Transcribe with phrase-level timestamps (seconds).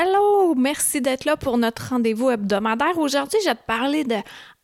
[0.00, 2.96] Hello, merci d'être là pour notre rendez-vous hebdomadaire.
[2.98, 4.14] Aujourd'hui, je vais te parler de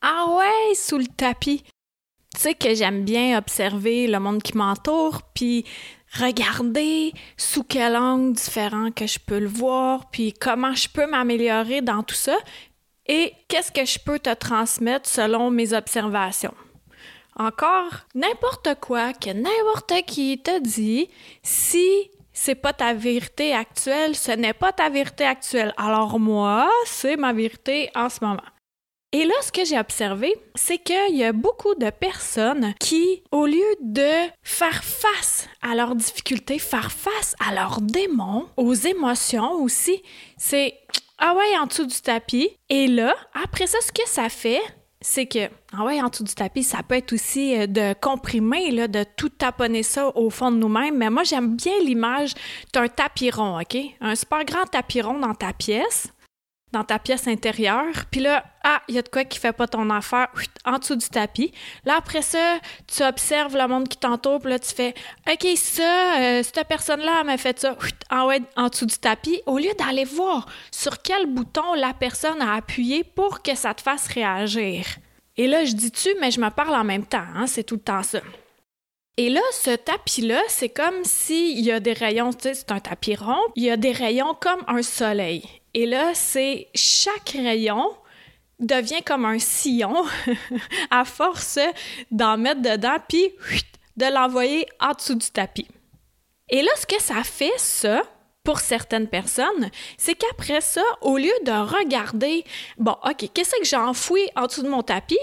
[0.01, 1.65] Ah ouais, sous le tapis.
[2.33, 5.65] Tu sais que j'aime bien observer le monde qui m'entoure, puis
[6.21, 11.81] regarder sous quel angle différent que je peux le voir, puis comment je peux m'améliorer
[11.81, 12.37] dans tout ça,
[13.07, 16.55] et qu'est-ce que je peux te transmettre selon mes observations.
[17.35, 21.09] Encore, n'importe quoi que n'importe qui te dit,
[21.43, 25.73] si c'est pas ta vérité actuelle, ce n'est pas ta vérité actuelle.
[25.79, 28.43] Alors moi, c'est ma vérité en ce moment.
[29.13, 33.47] Et là, ce que j'ai observé, c'est qu'il y a beaucoup de personnes qui, au
[33.47, 34.11] lieu de
[34.43, 40.03] faire face à leurs difficultés, faire face à leurs démons, aux émotions aussi,
[40.37, 40.75] c'est
[41.19, 42.51] ah ouais, en dessous du tapis.
[42.69, 44.61] Et là, après ça, ce que ça fait,
[45.07, 48.89] c'est que, ah ouais, en dessous du tapis, ça peut être aussi euh, de comprimer,
[48.89, 50.97] de tout taponner ça au fond de nous-mêmes.
[50.97, 52.33] Mais moi, j'aime bien l'image
[52.73, 53.77] d'un tapis rond, OK?
[54.01, 56.09] Un super grand tapis rond dans ta pièce,
[56.75, 58.05] dans ta pièce intérieure.
[58.11, 60.29] Puis là, ah, il y a de quoi qui fait pas ton affaire
[60.65, 61.53] en dessous du tapis.
[61.85, 64.95] Là, après ça, tu observes le monde qui t'entoure, puis là, tu fais,
[65.31, 67.77] OK, ça, euh, cette personne-là m'a fait ça
[68.11, 69.41] en, ouais, en dessous du tapis.
[69.47, 73.81] Au lieu d'aller voir sur quel bouton la personne a appuyé pour que ça te
[73.81, 74.85] fasse réagir.
[75.37, 77.77] Et là, je dis tu, mais je me parle en même temps, hein, c'est tout
[77.77, 78.21] le temps ça.
[79.17, 82.81] Et là, ce tapis-là, c'est comme s'il y a des rayons, tu sais, c'est un
[82.81, 85.45] tapis rond, il y a des rayons comme un soleil.
[85.75, 87.93] Et là, c'est chaque rayon
[88.61, 90.05] devient comme un sillon
[90.91, 91.59] à force
[92.11, 93.33] d'en mettre dedans, puis
[93.97, 95.67] de l'envoyer en dessous du tapis.
[96.49, 98.03] Et là, ce que ça fait, ça,
[98.45, 102.45] pour certaines personnes, c'est qu'après ça, au lieu de regarder,
[102.79, 105.19] bon, OK, qu'est-ce que j'ai enfoui en dessous de mon tapis?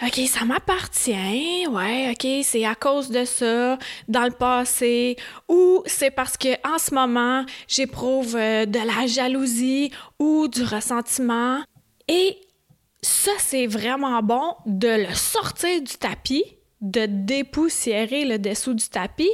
[0.00, 5.16] OK, ça m'appartient, ouais, OK, c'est à cause de ça dans le passé,
[5.48, 11.62] ou c'est parce que en ce moment, j'éprouve euh, de la jalousie ou du ressentiment.
[12.06, 12.38] Et
[13.02, 16.44] ça, c'est vraiment bon de le sortir du tapis,
[16.80, 19.30] de dépoussiérer le dessous du tapis,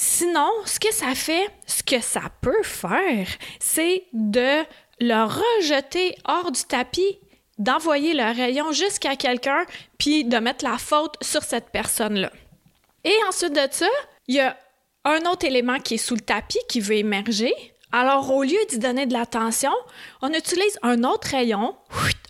[0.00, 3.26] Sinon, ce que ça fait, ce que ça peut faire,
[3.58, 4.62] c'est de
[5.00, 7.18] le rejeter hors du tapis,
[7.58, 9.64] d'envoyer le rayon jusqu'à quelqu'un,
[9.98, 12.30] puis de mettre la faute sur cette personne-là.
[13.04, 13.88] Et ensuite de ça,
[14.26, 14.56] il y a
[15.04, 17.52] un autre élément qui est sous le tapis qui veut émerger.
[17.92, 19.72] Alors, au lieu d'y donner de l'attention,
[20.20, 21.74] on utilise un autre rayon,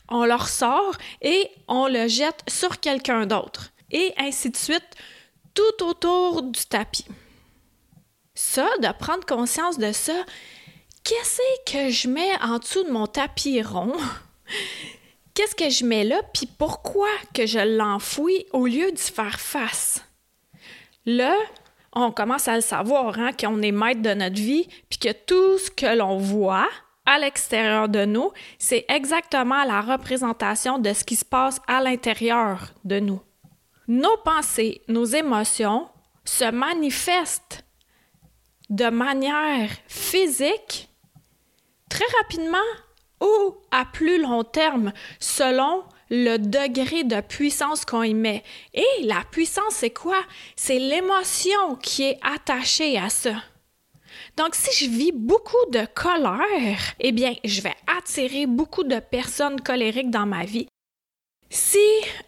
[0.08, 3.70] on le ressort et on le jette sur quelqu'un d'autre.
[3.90, 4.88] Et ainsi de suite,
[5.54, 7.06] tout autour du tapis
[8.38, 10.14] ça, de prendre conscience de ça,
[11.02, 11.40] qu'est-ce
[11.72, 13.96] que je mets en dessous de mon tapis rond?
[15.38, 20.04] Qu'est-ce que je mets là, puis pourquoi que je l'enfouis au lieu d'y faire face?
[21.06, 21.32] Là,
[21.92, 25.58] on commence à le savoir, hein, qu'on est maître de notre vie, puis que tout
[25.58, 26.68] ce que l'on voit
[27.06, 32.72] à l'extérieur de nous, c'est exactement la représentation de ce qui se passe à l'intérieur
[32.84, 33.20] de nous.
[33.86, 35.88] Nos pensées, nos émotions
[36.24, 37.64] se manifestent
[38.70, 40.88] de manière physique
[41.88, 42.58] très rapidement
[43.20, 48.42] ou à plus long terme selon le degré de puissance qu'on y met.
[48.74, 50.20] Et la puissance, c'est quoi?
[50.56, 53.34] C'est l'émotion qui est attachée à ça.
[54.36, 59.60] Donc, si je vis beaucoup de colère, eh bien, je vais attirer beaucoup de personnes
[59.60, 60.68] colériques dans ma vie.
[61.50, 61.78] Si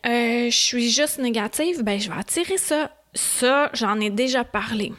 [0.06, 2.90] euh, je suis juste négative, ben, je vais attirer ça.
[3.14, 4.92] Ça, j'en ai déjà parlé.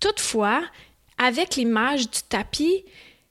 [0.00, 0.62] Toutefois,
[1.16, 2.84] avec l'image du tapis,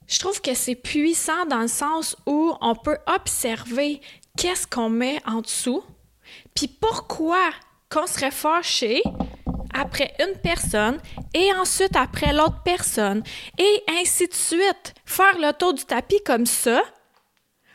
[0.06, 4.00] je trouve que c'est puissant dans le sens où on peut observer
[4.36, 5.82] qu'est-ce qu'on met en dessous,
[6.54, 7.50] puis pourquoi
[7.90, 9.02] qu'on serait fâché
[9.74, 10.98] après une personne
[11.34, 13.22] et ensuite après l'autre personne
[13.58, 14.94] et ainsi de suite.
[15.04, 16.82] Faire le tour du tapis comme ça,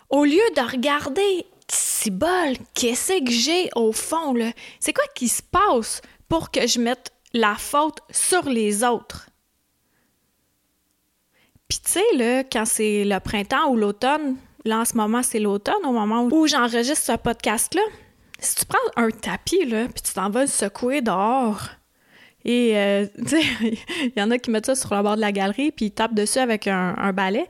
[0.10, 4.36] au lieu de regarder si bol, qu'est-ce que j'ai au fond
[4.80, 9.31] c'est quoi qui se passe pour que je mette la faute sur les autres?
[11.72, 14.36] Puis tu sais, quand c'est le printemps ou l'automne,
[14.66, 17.80] là en ce moment c'est l'automne, au moment où j'enregistre ce podcast-là,
[18.40, 21.70] si tu prends un tapis, là, puis tu t'en vas le secouer dehors,
[22.44, 23.44] et euh, tu sais,
[24.02, 25.92] il y en a qui mettent ça sur le bord de la galerie, puis ils
[25.92, 27.48] tapent dessus avec un, balai,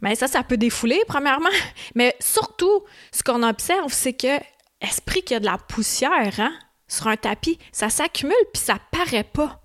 [0.00, 1.50] Mais ça, ça peut défouler, premièrement.
[1.94, 4.38] Mais surtout, ce qu'on observe, c'est que,
[4.80, 6.54] esprit qu'il y a de la poussière, hein,
[6.86, 9.60] sur un tapis, ça s'accumule puis ça paraît pas.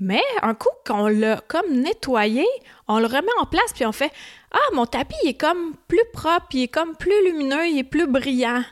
[0.00, 2.46] Mais un coup qu'on l'a comme nettoyé,
[2.88, 4.12] on le remet en place puis on fait
[4.50, 7.84] Ah, mon tapis il est comme plus propre, il est comme plus lumineux, il est
[7.84, 8.64] plus brillant.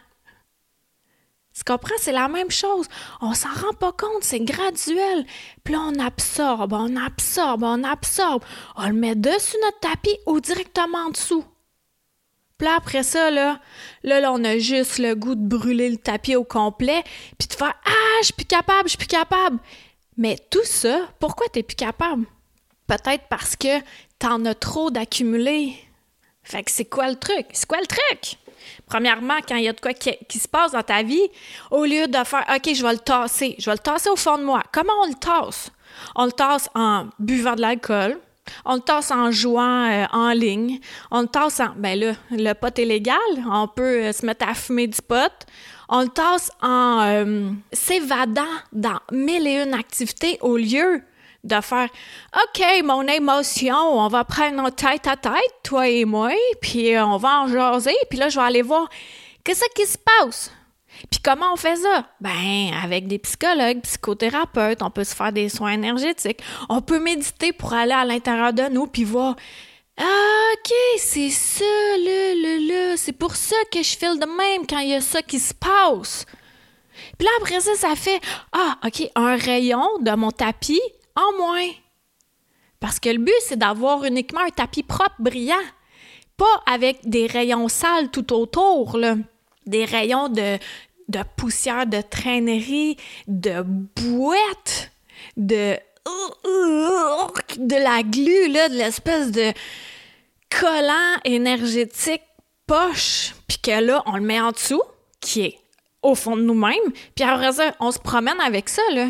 [1.55, 1.97] Tu comprends?
[1.99, 2.87] C'est la même chose.
[3.21, 5.27] On s'en rend pas compte, c'est graduel.
[5.65, 8.45] Puis là, on absorbe, on absorbe, on absorbe.
[8.77, 11.45] On le met dessus notre tapis ou directement en dessous.
[12.59, 13.61] Puis là, après ça, là,
[14.05, 17.03] là, on a juste le goût de brûler le tapis au complet,
[17.39, 19.59] puis de faire Ah, je suis plus capable, je suis plus capable.
[20.19, 22.27] Mais tout ça, pourquoi tu n'es plus capable?
[22.89, 23.79] Peut-être parce que
[24.19, 25.75] t'en as trop d'accumuler.
[26.43, 27.47] Fait que c'est quoi le truc?
[27.53, 28.37] C'est quoi le truc?
[28.87, 31.29] Premièrement, quand il y a de quoi qui, se passe dans ta vie,
[31.71, 34.39] au lieu de faire OK, je vais le tasser, je vais le tasser au fond
[34.39, 34.63] de moi.
[34.73, 35.71] Comment on le tasse?
[36.17, 38.19] On le tasse en buvant de l'alcool,
[38.65, 40.81] on le tasse en jouant euh, en ligne,
[41.11, 41.75] on le tasse en.
[41.77, 43.17] Ben là, le pot est légal,
[43.51, 45.47] on peut euh, se mettre à fumer du pot.
[45.89, 48.43] On le tasse en euh, s'évadant
[48.73, 51.03] dans mille et une activités au lieu
[51.45, 51.89] de faire
[52.35, 55.33] OK, mon émotion, on va prendre notre tête à tête,
[55.63, 58.89] toi et moi, puis on va en jaser, puis là, je vais aller voir
[59.45, 60.53] qu'est-ce qui se passe.
[61.11, 62.05] Puis comment on fait ça?
[62.21, 67.53] Ben, avec des psychologues, psychothérapeutes, on peut se faire des soins énergétiques, on peut méditer
[67.53, 69.37] pour aller à l'intérieur de nous, puis voir
[70.01, 72.48] OK, c'est ça, là, là.
[72.99, 75.55] C'est pour ça que je file de même quand il y a ça qui se
[75.55, 76.27] passe.
[77.17, 78.21] Puis là, après ça, ça fait
[78.53, 80.81] Ah, OK, un rayon de mon tapis
[81.15, 81.71] en moins.
[82.81, 85.57] Parce que le but, c'est d'avoir uniquement un tapis propre, brillant.
[86.37, 89.17] Pas avec des rayons sales tout autour, là.
[89.67, 90.59] Des rayons de,
[91.09, 92.97] de poussière, de traînerie,
[93.27, 94.91] de bouette,
[95.37, 95.77] de
[97.59, 99.53] de la glu, là, de l'espèce de
[100.49, 102.23] collant énergétique
[102.69, 104.83] poche, puis que là, on le met en dessous,
[105.21, 105.59] qui est
[106.03, 109.09] au fond de nous-mêmes, puis après ça, on se promène avec ça, là.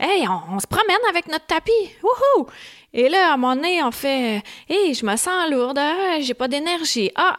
[0.00, 1.72] Hey, on, se promène avec notre tapis.
[2.04, 2.46] Wouhou!
[2.92, 5.80] Et là, à un moment donné, on fait Hey, je me sens lourde,
[6.20, 7.10] j'ai pas d'énergie.
[7.16, 7.36] Ah,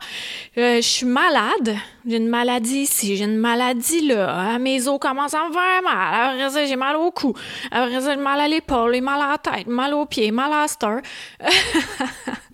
[0.57, 1.77] euh, je suis malade.
[2.05, 4.37] J'ai une maladie ici, j'ai une maladie là.
[4.37, 6.31] Hein, mes os commencent à me faire mal.
[6.31, 7.33] Après ça, j'ai mal au cou.
[7.71, 10.61] Après ça, j'ai mal à l'épaule, mal à la tête, mal aux pieds, mal à
[10.61, 10.99] la star.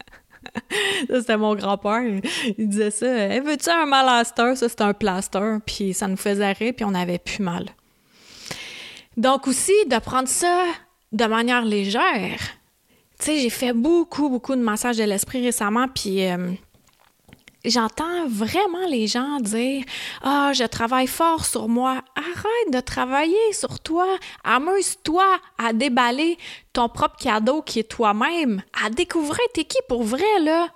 [1.10, 2.02] ça, c'était mon grand-père.
[2.58, 3.08] Il disait ça.
[3.08, 5.58] Hey, veux-tu un mal à Ça, c'était un plaster.
[5.66, 7.66] Puis ça nous faisait rire, puis on avait plus mal.
[9.18, 10.66] Donc aussi, de prendre ça
[11.12, 12.40] de manière légère.
[13.20, 16.52] Tu sais, j'ai fait beaucoup, beaucoup de massages de l'esprit récemment, puis euh,
[17.66, 19.84] j'entends vraiment les gens dire
[20.22, 22.02] Ah, je travaille fort sur moi.
[22.16, 24.08] Arrête de travailler sur toi.
[24.44, 25.26] Amuse-toi
[25.58, 26.38] à déballer
[26.74, 30.70] ton propre cadeau qui est toi-même, à découvrir t'es qui pour vrai, là.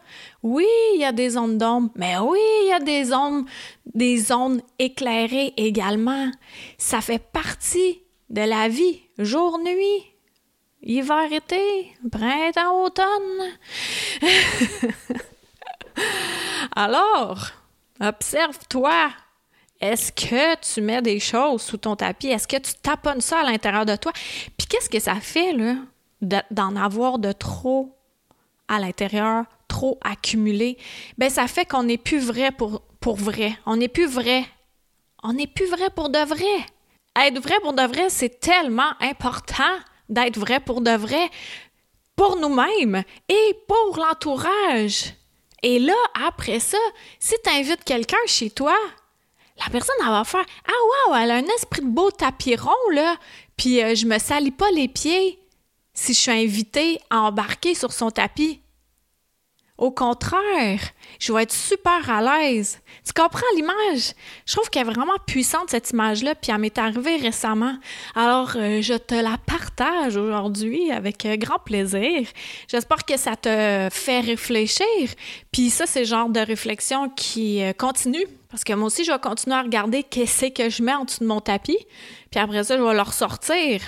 [0.44, 0.66] Oui,
[0.96, 3.46] il y a des zones d'ombre, mais oui, il y a des zones,
[3.94, 6.32] des zones éclairées également.
[6.78, 10.06] Ça fait partie de la vie, jour-nuit,
[10.82, 13.58] hiver-été, printemps-automne.
[16.76, 17.48] Alors,
[18.00, 19.10] observe-toi.
[19.82, 22.28] Est-ce que tu mets des choses sous ton tapis?
[22.28, 24.12] Est-ce que tu taponnes ça à l'intérieur de toi?
[24.58, 25.76] Puis qu'est-ce que ça fait, là,
[26.52, 27.96] d'en avoir de trop
[28.68, 30.78] à l'intérieur, trop accumulé?
[31.18, 33.58] Ben, ça fait qu'on n'est plus vrai pour, pour vrai.
[33.66, 34.44] On n'est plus vrai.
[35.24, 36.66] On n'est plus vrai pour de vrai.
[37.16, 39.64] Être vrai pour de vrai, c'est tellement important
[40.10, 41.30] d'être vrai pour de vrai
[42.16, 45.14] pour nous-mêmes et pour l'entourage.
[45.64, 45.96] Et là,
[46.28, 46.78] après ça,
[47.20, 48.76] si tu invites quelqu'un chez toi,
[49.58, 53.18] la personne, va faire Ah, wow, elle a un esprit de beau tapis rond, là,
[53.58, 55.40] puis euh, je me salis pas les pieds
[55.94, 58.62] si je suis invitée à embarquer sur son tapis.
[59.80, 60.82] Au contraire,
[61.22, 62.82] je vais être super à l'aise.
[63.06, 64.14] Tu comprends l'image?
[64.46, 67.78] Je trouve qu'elle est vraiment puissante, cette image-là, puis elle m'est arrivée récemment.
[68.14, 72.28] Alors, euh, je te la partage aujourd'hui avec euh, grand plaisir.
[72.68, 74.84] J'espère que ça te fait réfléchir.
[75.54, 78.26] Puis ça, c'est le genre de réflexion qui euh, continue.
[78.50, 81.22] Parce que moi aussi, je vais continuer à regarder qu'est-ce que je mets en dessous
[81.22, 81.80] de mon tapis.
[82.32, 83.80] Puis après ça, je vais le ressortir.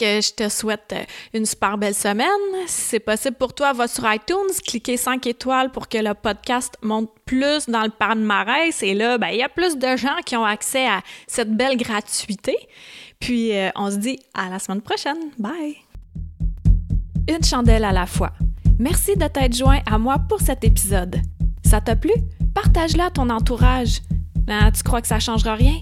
[0.00, 2.26] Je te souhaite euh, une super belle semaine.
[2.66, 6.76] Si c'est possible pour toi, va sur iTunes, cliquez 5 étoiles pour que le podcast
[6.82, 8.82] monte plus dans le palmarès.
[8.82, 11.76] Et là, ben, il y a plus de gens qui ont accès à cette belle
[11.76, 12.56] gratuité.
[13.20, 15.30] Puis, euh, on se dit à la semaine prochaine.
[15.38, 15.76] Bye!
[17.28, 18.32] Une chandelle à la fois.
[18.78, 21.16] Merci de t'être joint à moi pour cet épisode.
[21.64, 22.12] Ça t'a plu?
[22.54, 24.00] Partage-le à ton entourage.
[24.42, 25.74] Ben, tu crois que ça changera rien?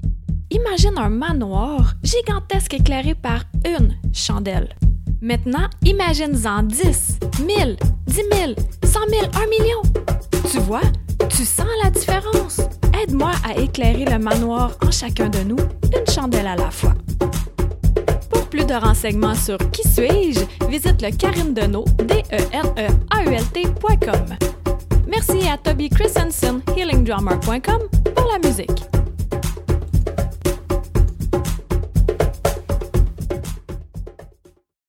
[0.55, 4.69] Imagine un manoir gigantesque éclairé par une chandelle.
[5.21, 8.53] Maintenant, imagine-en 10, 1000, 10 000,
[8.85, 9.83] 100 000, 1 million.
[10.49, 10.83] Tu vois,
[11.29, 12.61] tu sens la différence.
[13.03, 15.59] Aide-moi à éclairer le manoir en chacun de nous,
[15.93, 16.95] une chandelle à la fois.
[18.31, 23.25] Pour plus de renseignements sur Qui suis-je, visite le Deneau, d e n e a
[23.25, 23.43] u l
[25.09, 27.81] Merci à Toby Christensen, healingdrummer.com,
[28.15, 28.94] pour la musique.